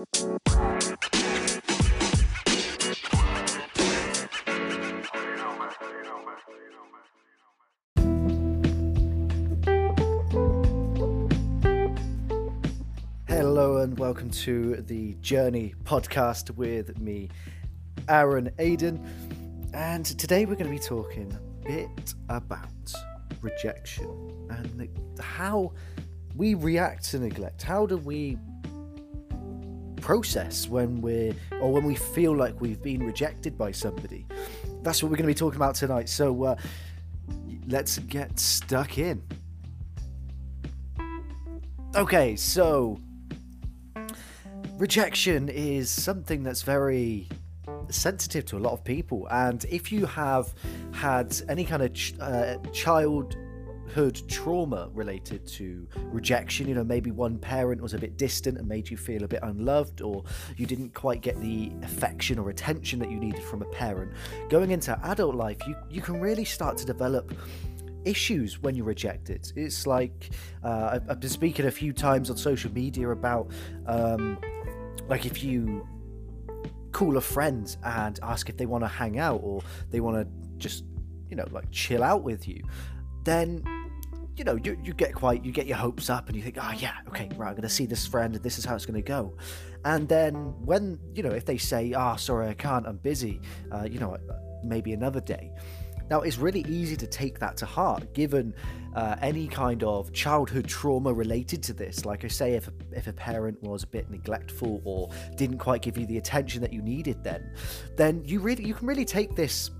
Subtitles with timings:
[0.00, 0.16] Hello
[13.78, 17.28] and welcome to the Journey podcast with me,
[18.08, 19.06] Aaron Ayden.
[19.74, 22.94] And today we're going to be talking a bit about
[23.42, 24.88] rejection and
[25.20, 25.74] how
[26.34, 27.60] we react to neglect.
[27.60, 28.38] How do we
[30.00, 34.26] process when we're or when we feel like we've been rejected by somebody?
[34.82, 36.08] That's what we're going to be talking about tonight.
[36.08, 36.56] So uh,
[37.66, 39.22] let's get stuck in.
[41.96, 43.00] Okay, so
[44.78, 47.28] rejection is something that's very
[47.88, 49.26] sensitive to a lot of people.
[49.30, 50.54] And if you have
[50.92, 52.58] had any kind of ch- uh,
[53.90, 58.68] childhood trauma related to rejection, you know, maybe one parent was a bit distant and
[58.68, 60.22] made you feel a bit unloved, or
[60.56, 64.12] you didn't quite get the affection or attention that you needed from a parent,
[64.48, 67.32] going into adult life, you, you can really start to develop
[68.04, 69.52] issues when you're rejected.
[69.56, 70.30] It's like
[70.62, 73.50] uh, I've, I've, been speaking a few times on social media about
[73.86, 74.38] um,
[75.08, 75.86] like if you
[76.92, 80.58] call a friend and ask if they want to hang out or they want to
[80.58, 80.84] just
[81.28, 82.62] you know like chill out with you
[83.24, 83.62] then
[84.36, 86.72] you know you, you get quite you get your hopes up and you think oh
[86.78, 88.94] yeah okay right i'm going to see this friend and this is how it's going
[88.94, 89.36] to go
[89.84, 93.40] and then when you know if they say ah oh, sorry i can't i'm busy
[93.72, 94.16] uh, you know
[94.64, 95.52] maybe another day
[96.10, 98.52] now, it's really easy to take that to heart, given
[98.96, 102.04] uh, any kind of childhood trauma related to this.
[102.04, 105.82] Like I say, if a, if a parent was a bit neglectful or didn't quite
[105.82, 107.54] give you the attention that you needed, then
[107.96, 109.70] then you really you can really take this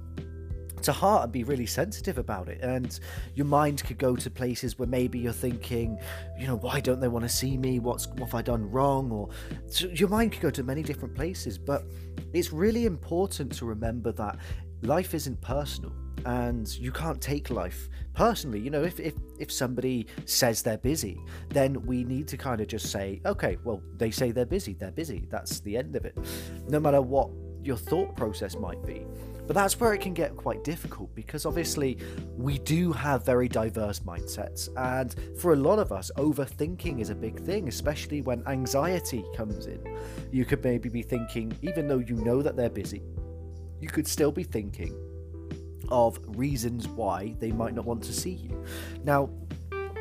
[0.82, 2.60] to heart and be really sensitive about it.
[2.62, 2.98] And
[3.34, 5.98] your mind could go to places where maybe you're thinking,
[6.38, 7.78] you know, why don't they want to see me?
[7.78, 9.10] What's what have I done wrong?
[9.10, 9.28] Or
[9.68, 11.58] so your mind could go to many different places.
[11.58, 11.84] But
[12.32, 14.38] it's really important to remember that
[14.82, 15.92] life isn't personal
[16.26, 21.18] and you can't take life personally you know if, if if somebody says they're busy
[21.48, 24.90] then we need to kind of just say okay well they say they're busy they're
[24.90, 26.16] busy that's the end of it
[26.68, 27.30] no matter what
[27.62, 29.06] your thought process might be
[29.50, 31.98] but that's where it can get quite difficult because obviously
[32.36, 37.14] we do have very diverse mindsets and for a lot of us overthinking is a
[37.16, 39.80] big thing especially when anxiety comes in
[40.30, 43.02] you could maybe be thinking even though you know that they're busy
[43.80, 44.94] you could still be thinking
[45.90, 48.64] of reasons why they might not want to see you.
[49.04, 49.30] Now,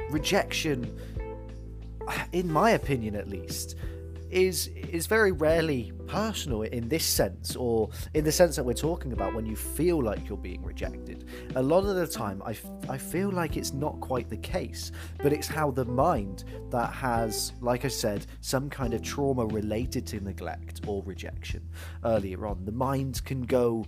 [0.10, 0.98] rejection,
[2.32, 3.76] in my opinion at least,
[4.30, 9.14] is is very rarely personal in this sense or in the sense that we're talking
[9.14, 11.26] about when you feel like you're being rejected.
[11.56, 12.58] A lot of the time I,
[12.90, 14.92] I feel like it's not quite the case
[15.22, 20.06] but it's how the mind that has like i said some kind of trauma related
[20.08, 21.68] to neglect or rejection
[22.06, 22.66] earlier on.
[22.66, 23.86] The mind can go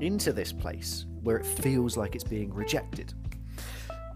[0.00, 3.14] into this place where it feels like it's being rejected.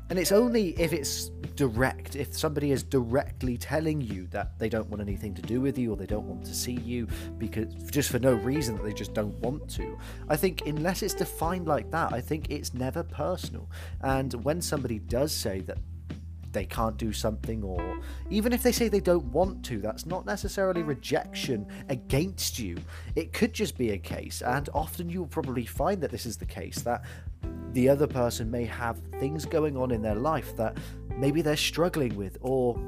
[0.09, 4.89] And it's only if it's direct, if somebody is directly telling you that they don't
[4.89, 7.09] want anything to do with you or they don't want to see you
[7.39, 9.99] because just for no reason that they just don't want to.
[10.29, 13.71] I think unless it's defined like that, I think it's never personal.
[14.03, 15.79] And when somebody does say that
[16.57, 18.01] they can't do something, or
[18.31, 22.77] even if they say they don't want to, that's not necessarily rejection against you.
[23.15, 26.47] It could just be a case, and often you'll probably find that this is the
[26.47, 27.05] case that
[27.73, 30.79] the other person may have things going on in their life that
[31.19, 32.81] maybe they're struggling with, or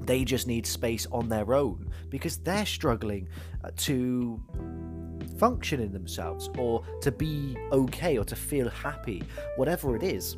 [0.00, 3.28] they just need space on their own because they're struggling
[3.64, 4.42] uh, to
[5.38, 9.22] function in themselves or to be okay or to feel happy,
[9.56, 10.36] whatever it is.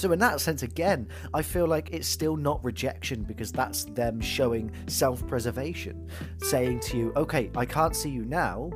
[0.00, 4.18] So, in that sense, again, I feel like it's still not rejection because that's them
[4.18, 8.70] showing self preservation, saying to you, okay, I can't see you now.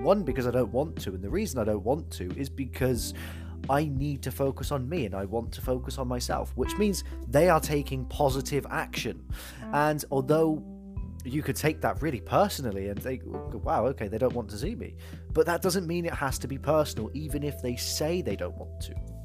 [0.00, 3.14] One, because I don't want to, and the reason I don't want to is because
[3.70, 7.04] I need to focus on me and I want to focus on myself, which means
[7.26, 9.24] they are taking positive action.
[9.62, 9.74] Mm.
[9.74, 10.62] And although
[11.24, 14.74] you could take that really personally and think, wow, okay, they don't want to see
[14.74, 14.94] me.
[15.32, 18.56] But that doesn't mean it has to be personal, even if they say they don't
[18.58, 19.15] want to.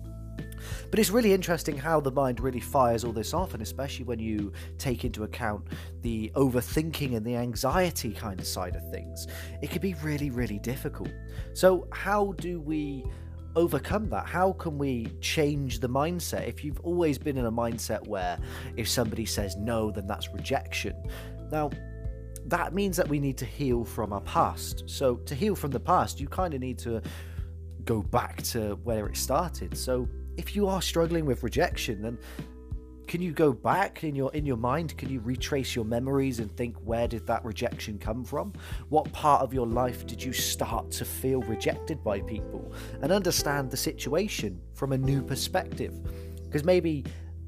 [0.90, 4.20] But it's really interesting how the mind really fires all this off, and especially when
[4.20, 5.66] you take into account
[6.02, 9.28] the overthinking and the anxiety kind of side of things,
[9.62, 11.12] it can be really, really difficult.
[11.54, 13.06] So, how do we
[13.56, 14.26] overcome that?
[14.26, 16.48] How can we change the mindset?
[16.48, 18.40] If you've always been in a mindset where
[18.76, 20.96] if somebody says no, then that's rejection.
[21.52, 21.70] Now,
[22.46, 24.84] that means that we need to heal from our past.
[24.88, 27.02] So, to heal from the past, you kind of need to
[27.86, 29.78] go back to where it started.
[29.78, 32.18] So, if you are struggling with rejection, then
[33.08, 34.98] can you go back in your in your mind?
[34.98, 38.54] Can you retrace your memories and think where did that rejection come from?
[38.88, 42.74] What part of your life did you start to feel rejected by people?
[43.02, 45.94] And understand the situation from a new perspective.
[46.44, 47.04] Because maybe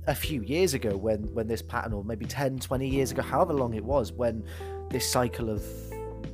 [0.08, 3.54] a few years ago when when this pattern or maybe 10 20 years ago however
[3.54, 4.44] long it was when
[4.90, 5.64] this cycle of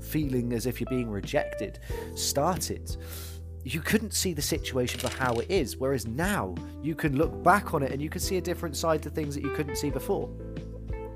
[0.02, 1.78] feeling as if you're being rejected
[2.16, 2.98] started
[3.64, 7.74] you couldn't see the situation for how it is whereas now you can look back
[7.74, 9.90] on it and you can see a different side to things that you couldn't see
[9.90, 10.30] before.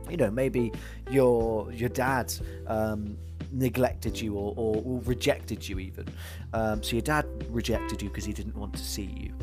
[0.09, 0.71] You know maybe
[1.09, 2.33] your your dad
[2.67, 3.17] um,
[3.51, 6.07] neglected you or, or, or, rejected you even.
[6.53, 9.33] Um, so your dad rejected you because he didn't want to see you.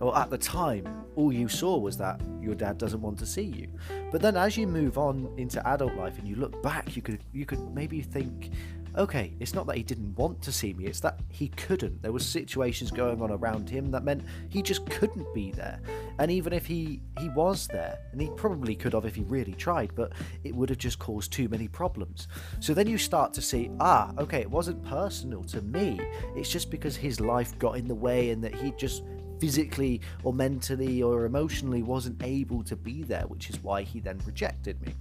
[0.00, 3.42] Or at the time all you saw was that your dad doesn't want to see
[3.42, 3.68] you.
[4.12, 7.20] But then as you move on into adult life and you look back you could
[7.32, 8.50] you could maybe think
[8.96, 12.02] okay it's not that he didn't want to see me it's that he couldn't.
[12.02, 15.80] There were situations going on around him that meant he just couldn't be there.
[16.18, 19.54] And even if he he was there and he probably could have if he really
[19.54, 20.12] tried but
[20.44, 22.28] it would have just caused too many problems.
[22.60, 26.00] So then you start to see ah okay it wasn't personal to me.
[26.34, 29.02] It's just because his life got in the way and that he just
[29.38, 34.20] physically or mentally or emotionally wasn't able to be there, which is why he then
[34.24, 34.94] rejected me.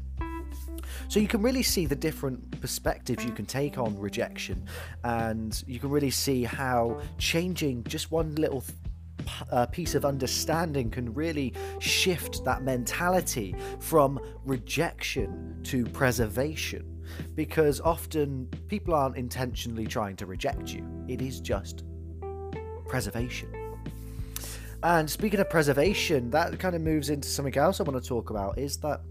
[1.08, 4.66] So you can really see the different perspectives you can take on rejection,
[5.04, 8.64] and you can really see how changing just one little
[9.52, 16.92] uh, piece of understanding can really shift that mentality from rejection to preservation.
[17.36, 21.84] Because often people aren't intentionally trying to reject you, it is just
[22.88, 23.50] preservation.
[24.84, 28.30] And speaking of preservation, that kind of moves into something else I want to talk
[28.30, 29.02] about is that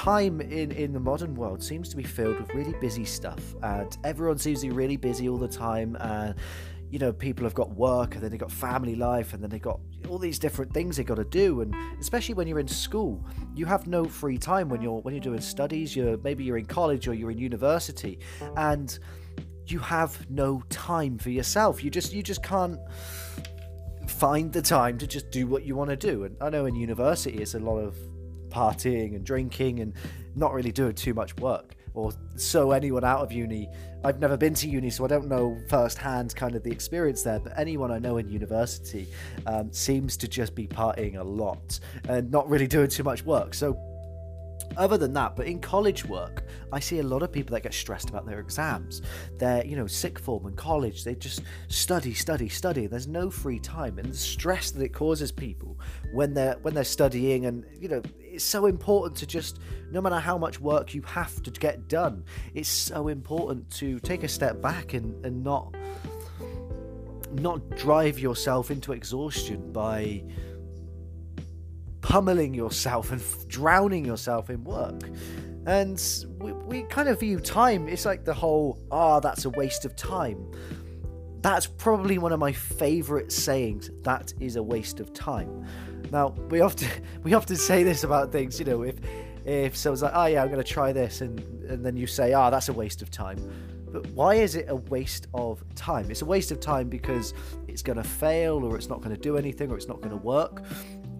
[0.00, 3.98] time in, in the modern world seems to be filled with really busy stuff, and
[4.02, 5.94] everyone seems to be really busy all the time.
[6.00, 6.34] And
[6.88, 9.60] you know, people have got work, and then they've got family life, and then they've
[9.60, 11.60] got all these different things they've got to do.
[11.60, 13.22] And especially when you're in school,
[13.54, 15.94] you have no free time when you're when you're doing studies.
[15.94, 18.20] You're maybe you're in college or you're in university,
[18.56, 18.98] and
[19.66, 21.84] you have no time for yourself.
[21.84, 22.80] You just you just can't
[24.08, 26.24] find the time to just do what you want to do.
[26.24, 27.94] And I know in university it's a lot of
[28.50, 29.94] partying and drinking and
[30.34, 31.74] not really doing too much work.
[31.94, 33.68] Or so anyone out of uni.
[34.04, 37.40] I've never been to uni, so I don't know firsthand kind of the experience there.
[37.40, 39.08] But anyone I know in university
[39.46, 43.54] um, seems to just be partying a lot and not really doing too much work.
[43.54, 43.76] So
[44.76, 47.74] other than that, but in college work, I see a lot of people that get
[47.74, 49.02] stressed about their exams.
[49.38, 52.86] They're, you know, sixth form in college, they just study, study, study.
[52.86, 55.78] There's no free time, and the stress that it causes people
[56.12, 58.02] when they're when they're studying, and you know,
[58.40, 59.58] it's so important to just,
[59.90, 64.22] no matter how much work you have to get done, it's so important to take
[64.22, 65.74] a step back and and not
[67.32, 70.24] not drive yourself into exhaustion by
[72.00, 75.02] pummeling yourself and drowning yourself in work.
[75.66, 76.02] And
[76.38, 79.84] we, we kind of view time, it's like the whole, ah, oh, that's a waste
[79.84, 80.50] of time.
[81.42, 83.90] That's probably one of my favorite sayings.
[84.02, 85.66] That is a waste of time.
[86.10, 86.88] Now, we often
[87.22, 88.96] we often say this about things, you know, if
[89.44, 92.32] if someone's like, oh yeah, I'm going to try this, and, and then you say,
[92.32, 93.38] ah, oh, that's a waste of time.
[93.92, 96.10] But why is it a waste of time?
[96.10, 97.34] It's a waste of time because
[97.66, 100.10] it's going to fail, or it's not going to do anything, or it's not going
[100.10, 100.62] to work.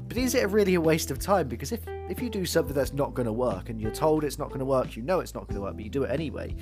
[0.06, 1.48] But is it really a waste of time?
[1.48, 4.38] Because if, if you do something that's not going to work and you're told it's
[4.38, 6.10] not going to work, you know it's not going to work, but you do it
[6.10, 6.54] anyway.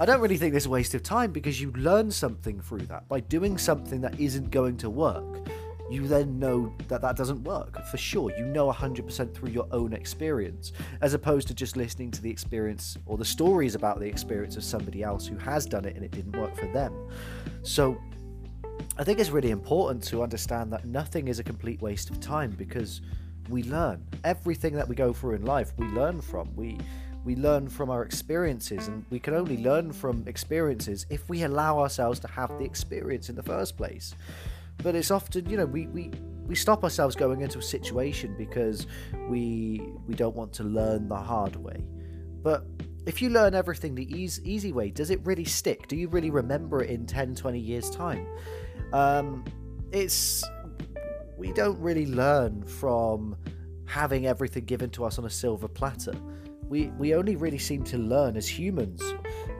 [0.00, 3.06] I don't really think it's a waste of time because you learn something through that.
[3.08, 5.46] By doing something that isn't going to work,
[5.92, 8.32] you then know that that doesn't work for sure.
[8.36, 12.96] You know 100% through your own experience, as opposed to just listening to the experience
[13.06, 16.10] or the stories about the experience of somebody else who has done it and it
[16.10, 16.94] didn't work for them.
[17.62, 18.00] So
[18.98, 22.50] I think it's really important to understand that nothing is a complete waste of time
[22.52, 23.00] because
[23.48, 25.72] we learn everything that we go through in life.
[25.76, 26.78] We learn from we
[27.24, 31.78] we learn from our experiences, and we can only learn from experiences if we allow
[31.78, 34.14] ourselves to have the experience in the first place.
[34.82, 36.10] But it's often, you know, we we
[36.46, 38.86] we stop ourselves going into a situation because
[39.28, 41.84] we we don't want to learn the hard way.
[42.42, 42.66] But
[43.06, 45.88] if you learn everything the easy, easy way, does it really stick?
[45.88, 48.26] Do you really remember it in 10, 20 years' time?
[48.92, 49.44] Um,
[49.92, 50.44] it's
[51.36, 53.36] we don't really learn from
[53.86, 56.14] having everything given to us on a silver platter.
[56.68, 59.02] We we only really seem to learn as humans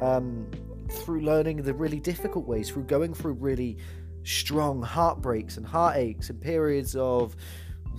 [0.01, 0.51] um,
[0.91, 3.79] through learning the really difficult ways, through going through really
[4.25, 7.37] strong heartbreaks and heartaches and periods of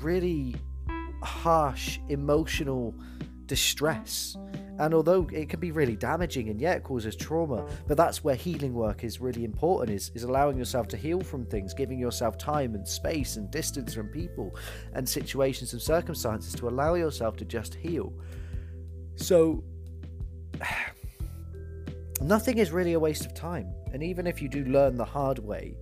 [0.01, 0.56] really
[1.22, 2.94] harsh emotional
[3.46, 4.36] distress
[4.80, 8.74] And although it can be really damaging and yeah, causes trauma, but that's where healing
[8.74, 12.74] work is really important is, is allowing yourself to heal from things, giving yourself time
[12.74, 14.56] and space and distance from people
[14.94, 18.12] and situations and circumstances to allow yourself to just heal.
[19.15, 19.63] So
[22.22, 23.72] nothing is really a waste of time.
[23.94, 25.77] And even if you do learn the hard way,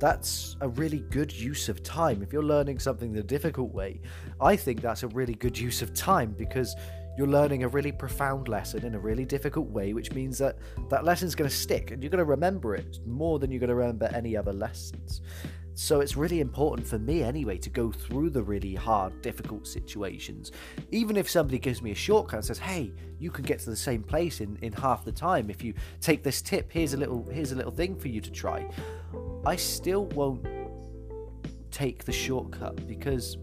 [0.00, 2.22] that's a really good use of time.
[2.22, 4.00] If you're learning something the difficult way,
[4.40, 6.74] I think that's a really good use of time because
[7.18, 10.56] you're learning a really profound lesson in a really difficult way, which means that
[10.88, 13.68] that lesson's going to stick and you're going to remember it more than you're going
[13.68, 15.20] to remember any other lessons.
[15.82, 20.52] So it's really important for me anyway to go through the really hard, difficult situations.
[20.90, 23.76] Even if somebody gives me a shortcut and says, "Hey, you can get to the
[23.76, 25.72] same place in, in half the time if you
[26.02, 26.70] take this tip.
[26.70, 28.68] Here's a little here's a little thing for you to try."
[29.46, 30.46] I still won't
[31.70, 33.38] take the shortcut because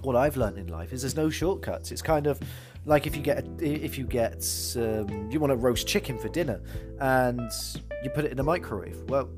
[0.00, 1.92] what I've learned in life is there's no shortcuts.
[1.92, 2.40] It's kind of
[2.86, 4.42] like if you get if you get
[4.76, 6.62] um, you want to roast chicken for dinner
[7.00, 7.50] and
[8.02, 8.98] you put it in a microwave.
[9.10, 9.28] Well,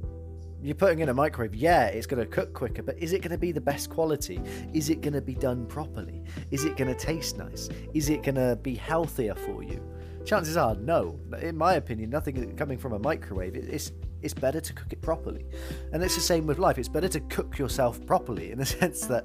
[0.62, 3.32] you're putting in a microwave, yeah, it's going to cook quicker, but is it going
[3.32, 4.40] to be the best quality?
[4.72, 6.22] Is it going to be done properly?
[6.50, 7.68] Is it going to taste nice?
[7.94, 9.82] Is it going to be healthier for you?
[10.24, 11.20] Chances are, no.
[11.40, 13.54] In my opinion, nothing coming from a microwave.
[13.54, 15.46] It's it's better to cook it properly,
[15.92, 16.78] and it's the same with life.
[16.78, 19.24] It's better to cook yourself properly in the sense that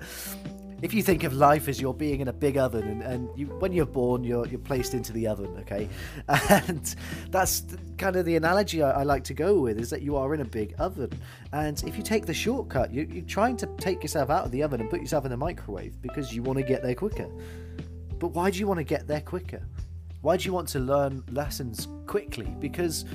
[0.81, 3.45] if you think of life as you're being in a big oven and, and you,
[3.59, 5.88] when you're born you're, you're placed into the oven okay?
[6.50, 6.95] And
[7.29, 7.63] that's
[7.97, 10.41] kind of the analogy I, I, like to go with is that you are in
[10.41, 11.11] a big oven.
[11.53, 14.63] And if you take the shortcut you, you're trying to take yourself out of the
[14.63, 17.29] oven and put yourself in the microwave because you want to get there quicker.
[18.19, 19.61] But why do you want to get there quicker?
[20.21, 22.55] Why do you want to learn lessons quickly?
[22.59, 23.05] Because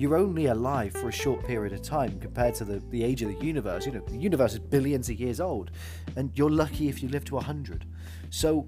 [0.00, 3.28] you're only alive for a short period of time compared to the, the age of
[3.28, 3.84] the universe.
[3.84, 5.72] You know, the universe is billions of years old,
[6.16, 7.84] and you're lucky if you live to 100.
[8.30, 8.66] So,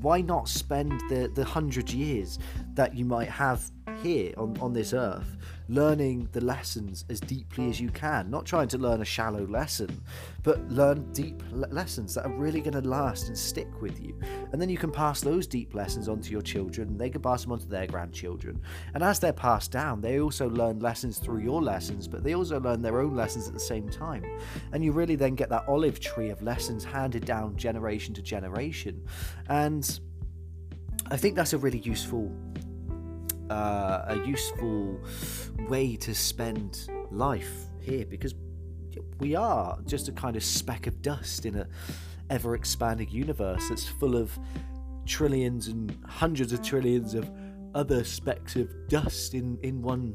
[0.00, 2.38] why not spend the, the 100 years
[2.72, 3.70] that you might have
[4.02, 5.36] here on, on this earth
[5.68, 8.30] learning the lessons as deeply as you can.
[8.30, 10.02] Not trying to learn a shallow lesson,
[10.42, 14.18] but learn deep le- lessons that are really going to last and stick with you.
[14.52, 17.20] And then you can pass those deep lessons on to your children, and they can
[17.20, 18.60] pass them on to their grandchildren.
[18.94, 22.58] And as they're passed down, they also learn lessons through your lessons, but they also
[22.60, 24.24] learn their own lessons at the same time.
[24.72, 29.06] And you really then get that olive tree of lessons handed down generation to generation.
[29.48, 30.00] And
[31.10, 32.30] I think that's a really useful
[33.50, 35.00] uh, a useful
[35.68, 38.34] way to spend life here because
[39.18, 41.66] we are just a kind of speck of dust in a
[42.30, 44.38] ever expanding universe that's full of
[45.06, 47.30] trillions and hundreds of trillions of
[47.74, 50.14] other specks of dust in in one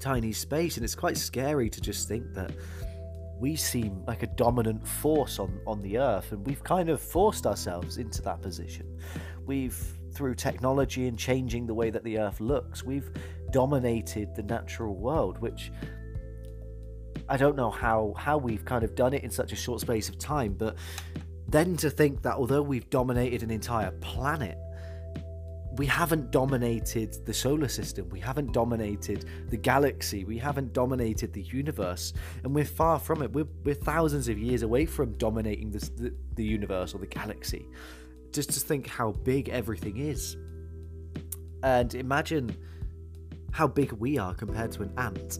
[0.00, 0.76] tiny space.
[0.76, 2.52] And it's quite scary to just think that
[3.38, 7.46] we seem like a dominant force on on the earth and we've kind of forced
[7.46, 8.98] ourselves into that position.
[9.46, 13.10] We've through technology and changing the way that the earth looks, we've
[13.50, 15.70] dominated the natural world, which
[17.28, 20.08] I don't know how how we've kind of done it in such a short space
[20.08, 20.76] of time, but
[21.48, 24.58] then to think that although we've dominated an entire planet,
[25.76, 31.42] we haven't dominated the solar system, we haven't dominated the galaxy, we haven't dominated the
[31.42, 32.12] universe,
[32.42, 33.32] and we're far from it.
[33.32, 37.66] We're, we're thousands of years away from dominating this, the, the universe or the galaxy
[38.32, 40.36] just to think how big everything is.
[41.62, 42.56] And imagine
[43.50, 45.38] how big we are compared to an ant.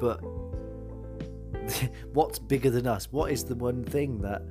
[0.00, 0.16] But
[2.12, 3.10] what's bigger than us?
[3.10, 4.42] What is the one thing that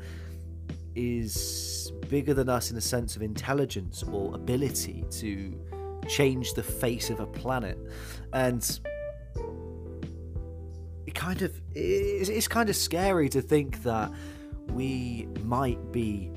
[0.96, 5.60] is bigger than us in a sense of intelligence or ability to
[6.08, 7.78] change the face of a planet?
[8.34, 8.80] And
[11.06, 14.12] it kind of it's kind of scary to think that
[14.70, 16.32] we might be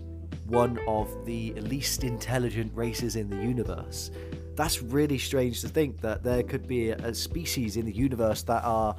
[0.49, 4.11] one of the least intelligent races in the universe.
[4.57, 8.65] That's really strange to think that there could be a, species in the universe that
[8.65, 8.97] are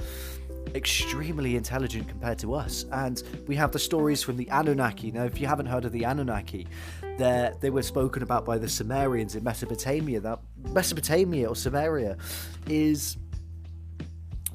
[0.75, 2.85] extremely intelligent compared to us.
[2.91, 5.11] And we have the stories from the Anunnaki.
[5.11, 6.67] Now, if you haven't heard of the Anunnaki,
[7.17, 10.21] they were spoken about by the Sumerians in Mesopotamia.
[10.21, 10.39] That
[10.71, 12.17] Mesopotamia or Sumeria
[12.67, 13.17] is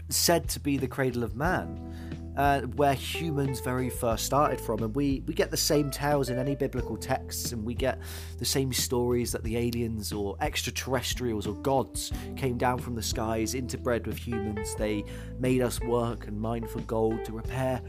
[0.09, 4.83] said to be the cradle of man uh, where humans very first started from.
[4.83, 7.99] And we, we get the same tales in any biblical texts, and we get
[8.39, 13.55] the same stories that the aliens or extraterrestrials or gods came down from the skies,
[13.55, 14.75] interbred with humans.
[14.77, 15.05] They
[15.39, 17.81] made us work and mine for gold to repair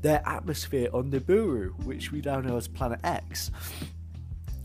[0.00, 3.50] their atmosphere on Nibiru, which we now know as Planet X.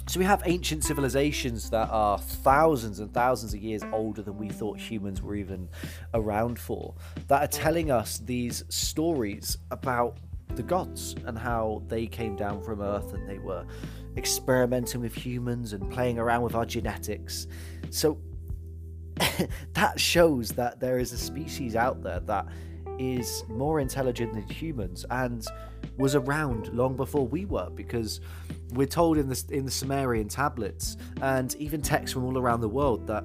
[0.09, 4.49] So we have ancient civilizations that are thousands and thousands of years older than we
[4.49, 5.69] thought humans were even
[6.15, 6.95] around for,
[7.27, 10.17] that are telling us these stories about
[10.55, 13.67] the gods and how they came down from Earth and they were
[14.17, 17.45] experimenting with humans and playing around with our genetics.
[17.91, 18.19] So
[19.73, 22.47] that shows that there is a species out there that
[22.97, 25.45] is more intelligent than humans and
[26.00, 28.22] was around long before we were because
[28.72, 32.70] we're told in the in the Sumerian tablets and even texts from all around the
[32.70, 33.24] world that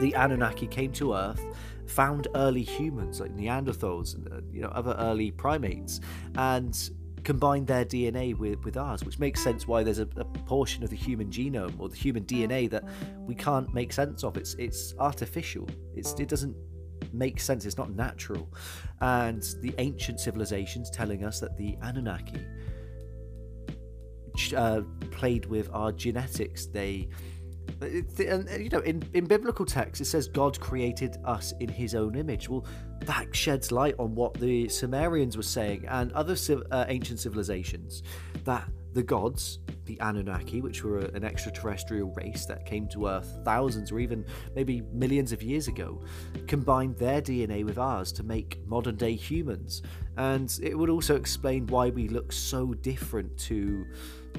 [0.00, 1.44] the Anunnaki came to Earth,
[1.86, 6.00] found early humans like Neanderthals and uh, you know other early primates,
[6.36, 6.90] and
[7.22, 10.90] combined their DNA with, with ours, which makes sense why there's a, a, portion of
[10.90, 12.84] the human genome or the human DNA that
[13.18, 14.36] we can't make sense of.
[14.36, 15.68] It's it's artificial.
[15.94, 16.56] It's it doesn't
[17.16, 17.64] make sense.
[17.64, 18.48] It's not natural.
[19.00, 22.44] And the ancient civilizations telling us that the Anunnaki
[24.56, 26.66] uh, played with our genetics.
[26.66, 27.08] They
[27.80, 32.14] and you know in, in biblical texts it says god created us in his own
[32.14, 32.64] image well
[33.00, 36.36] that sheds light on what the sumerians were saying and other
[36.70, 38.02] uh, ancient civilizations
[38.44, 43.92] that the gods the anunnaki which were an extraterrestrial race that came to earth thousands
[43.92, 44.24] or even
[44.54, 46.00] maybe millions of years ago
[46.46, 49.82] combined their dna with ours to make modern day humans.
[50.16, 53.84] And it would also explain why we look so different to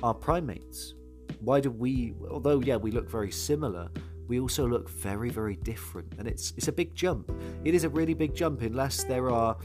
[0.02, 0.96] our primates.
[1.42, 3.90] Why do we although yeah we look very similar
[4.28, 6.14] we also look very very different.
[6.18, 7.32] And it's it's a big jump.
[7.64, 9.58] It is a really big jump unless there are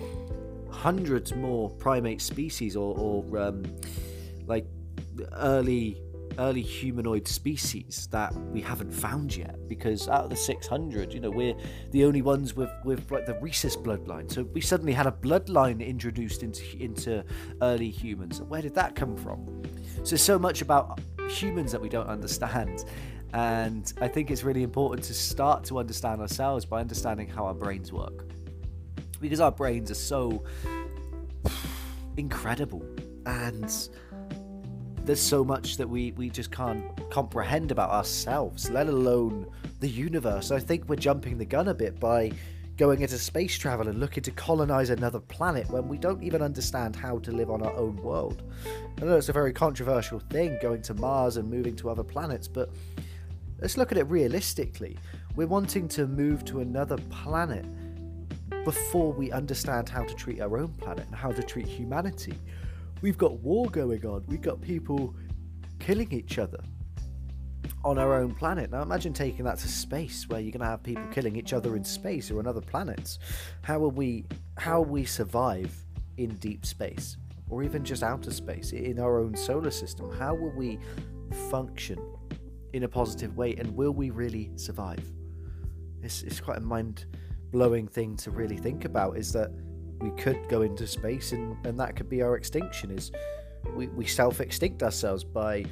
[0.69, 3.65] hundreds more primate species or, or um,
[4.47, 4.67] like
[5.33, 6.01] early
[6.39, 11.29] early humanoid species that we haven't found yet because out of the 600 you know
[11.29, 11.55] we're
[11.91, 15.85] the only ones with with like the rhesus bloodline so we suddenly had a bloodline
[15.85, 17.25] introduced into into
[17.63, 19.61] early humans where did that come from
[20.05, 21.01] so so much about
[21.31, 22.85] humans that we don't understand.
[23.33, 27.55] And I think it's really important to start to understand ourselves by understanding how our
[27.55, 28.25] brains work.
[29.21, 30.43] Because our brains are so
[32.17, 32.85] incredible
[33.27, 33.89] and
[35.05, 39.47] there's so much that we, we just can't comprehend about ourselves, let alone
[39.81, 40.51] the universe.
[40.51, 42.33] I think we're jumping the gun a bit by
[42.77, 46.97] going into space travel and looking to colonize another planet when we don't even understand
[46.97, 48.43] how to live on our own world.
[49.01, 52.49] I know it's a very controversial thing going to Mars and moving to other planets,
[52.49, 52.71] but
[53.61, 54.97] let's look at it realistically.
[55.37, 57.67] We're wanting to move to another planet
[58.65, 62.35] before we understand how to treat our own planet and how to treat humanity.
[63.03, 65.15] We've got war going on, we've got people
[65.79, 66.61] killing each other
[67.83, 68.71] on our own planet.
[68.71, 71.77] Now imagine taking that to space where you're going to have people killing each other
[71.77, 73.19] in space or on other planets.
[73.63, 74.27] How will we
[74.59, 75.75] how will we survive
[76.19, 77.17] in deep space
[77.49, 80.13] or even just outer space in our own solar system?
[80.19, 80.79] How will we
[81.51, 81.99] function
[82.73, 85.05] in a positive way and will we really survive?
[86.03, 87.07] It's, it's quite a mind
[87.51, 89.51] blowing thing to really think about is that
[90.01, 93.13] we could go into space and, and that could be our extinction is
[93.75, 95.65] we, we self extinct ourselves by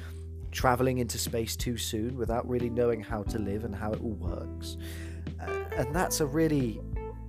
[0.51, 4.15] traveling into space too soon without really knowing how to live and how it all
[4.15, 4.77] works.
[5.41, 6.79] Uh, and that's a really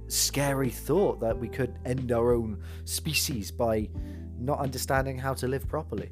[0.09, 3.89] scary thought that we could end our own species by
[4.39, 6.11] not understanding how to live properly.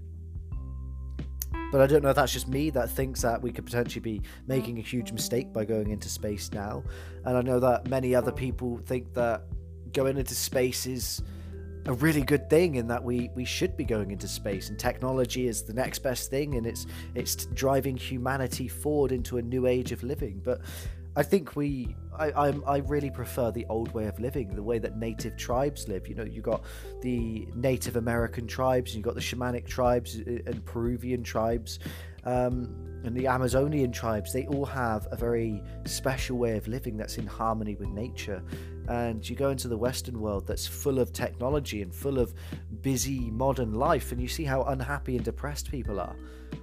[1.71, 4.23] But I don't know if that's just me that thinks that we could potentially be
[4.47, 6.83] making a huge mistake by going into space now.
[7.25, 9.43] And I know that many other people think that
[9.93, 11.23] going into space is
[11.87, 15.47] a really good thing in that we we should be going into space and technology
[15.47, 19.91] is the next best thing and it's it's driving humanity forward into a new age
[19.93, 20.61] of living but
[21.19, 24.79] I think we, I, I, I, really prefer the old way of living, the way
[24.79, 26.07] that native tribes live.
[26.07, 26.63] You know, you got
[27.01, 31.81] the Native American tribes, and you got the shamanic tribes uh, and Peruvian tribes,
[32.25, 34.33] um, and the Amazonian tribes.
[34.33, 38.43] They all have a very special way of living that's in harmony with nature.
[38.89, 42.35] And you go into the Western world that's full of technology and full of
[42.81, 46.17] busy modern life, and you see how unhappy and depressed people are.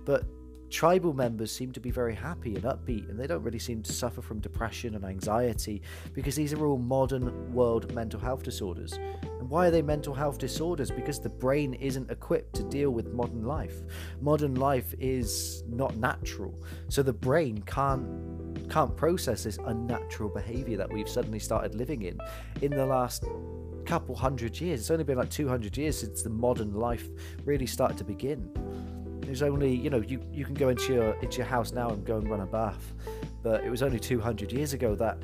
[0.06, 0.26] But
[0.70, 3.94] tribal members seem to be very happy and upbeat, and they don't really seem to
[3.94, 5.82] suffer from depression and anxiety
[6.14, 8.94] because these are all modern world mental health disorders.
[8.94, 10.90] And why are they mental health disorders?
[10.92, 13.82] Because the brain isn't equipped to deal with modern life.
[14.22, 16.54] Modern life is not natural,
[16.90, 18.06] so the brain can't
[18.70, 22.20] can't process this unnatural behavior that we've suddenly started living in
[22.62, 23.26] in the last
[23.86, 24.80] couple hundred years.
[24.82, 27.08] It's only been like 200 years since the modern life
[27.44, 28.50] really started to begin.
[29.26, 32.06] There's only you know you you can go into your into your house now and
[32.06, 32.94] go and run a bath,
[33.44, 35.18] but it was only 200 years ago that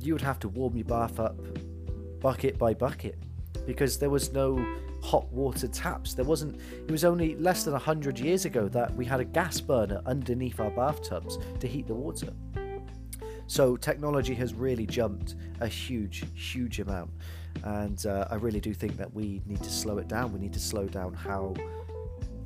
[0.00, 1.36] you would have to warm your bath up
[2.20, 3.18] bucket by bucket
[3.66, 4.56] because there was no
[5.02, 6.14] hot water taps.
[6.14, 6.60] There wasn't.
[6.86, 10.60] It was only less than 100 years ago that we had a gas burner underneath
[10.60, 12.32] our bathtubs to heat the water.
[13.46, 17.10] So technology has really jumped a huge, huge amount,
[17.64, 20.32] and uh, I really do think that we need to slow it down.
[20.32, 21.54] We need to slow down how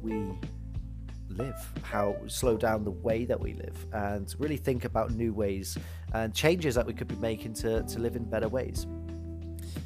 [0.01, 0.33] we
[1.33, 5.77] live, how slow down the way that we live, and really think about new ways
[6.13, 8.87] and changes that we could be making to, to live in better ways.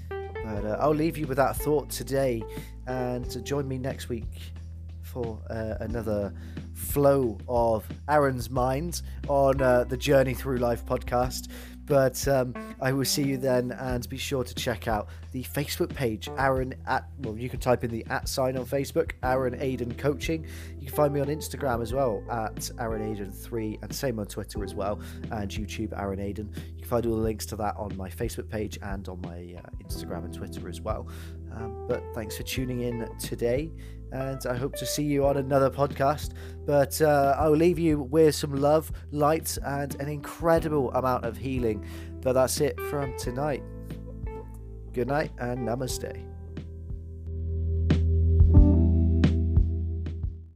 [0.09, 2.43] But uh, I'll leave you with that thought today,
[2.87, 4.53] and join me next week
[5.03, 6.33] for uh, another
[6.75, 11.49] flow of Aaron's mind on uh, the Journey Through Life podcast.
[11.87, 15.95] But um, I will see you then, and be sure to check out the Facebook
[15.95, 17.07] page, Aaron at.
[17.21, 20.47] Well, you can type in the at sign on Facebook, Aaron Ayden Coaching.
[20.81, 24.27] You can find me on Instagram as well at Aaron Ayden three, and same on
[24.27, 26.53] Twitter as well, and YouTube Aaron Ayden.
[26.75, 29.55] You can find all the links to that on my Facebook page and on my
[29.57, 31.07] uh, Instagram and Twitter as well.
[31.53, 33.71] Um, but thanks for tuning in today,
[34.13, 36.33] and I hope to see you on another podcast.
[36.65, 41.85] But uh, I'll leave you with some love, light, and an incredible amount of healing.
[42.23, 43.63] But that's it from tonight.
[44.93, 46.36] Good night and namaste.